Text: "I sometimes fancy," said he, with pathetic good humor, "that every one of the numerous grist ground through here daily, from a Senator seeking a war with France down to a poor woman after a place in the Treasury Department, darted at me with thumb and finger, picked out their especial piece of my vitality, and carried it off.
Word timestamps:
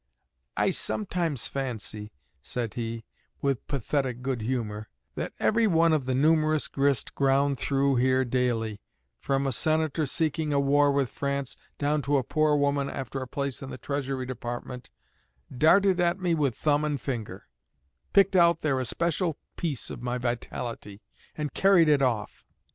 "I 0.57 0.71
sometimes 0.71 1.45
fancy," 1.45 2.11
said 2.41 2.73
he, 2.73 3.05
with 3.39 3.67
pathetic 3.67 4.23
good 4.23 4.41
humor, 4.41 4.89
"that 5.13 5.31
every 5.39 5.67
one 5.67 5.93
of 5.93 6.05
the 6.07 6.15
numerous 6.15 6.67
grist 6.67 7.13
ground 7.13 7.59
through 7.59 7.97
here 7.97 8.25
daily, 8.25 8.79
from 9.19 9.45
a 9.45 9.51
Senator 9.51 10.07
seeking 10.07 10.51
a 10.53 10.59
war 10.59 10.91
with 10.91 11.11
France 11.11 11.55
down 11.77 12.01
to 12.01 12.17
a 12.17 12.23
poor 12.23 12.55
woman 12.55 12.89
after 12.89 13.21
a 13.21 13.27
place 13.27 13.61
in 13.61 13.69
the 13.69 13.77
Treasury 13.77 14.25
Department, 14.25 14.89
darted 15.55 15.99
at 15.99 16.19
me 16.19 16.33
with 16.33 16.55
thumb 16.55 16.83
and 16.83 16.99
finger, 16.99 17.47
picked 18.11 18.35
out 18.35 18.61
their 18.61 18.79
especial 18.79 19.37
piece 19.55 19.91
of 19.91 20.01
my 20.01 20.17
vitality, 20.17 21.03
and 21.37 21.53
carried 21.53 21.87
it 21.87 22.01
off. 22.01 22.43